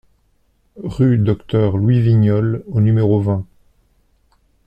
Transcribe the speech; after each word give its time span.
Rue 0.81 1.19
Docteur 1.19 1.77
Louis 1.77 2.01
Vignolles 2.01 2.63
au 2.65 2.81
numéro 2.81 3.21
vingt 3.21 3.45